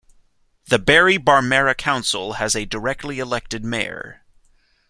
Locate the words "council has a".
1.77-2.65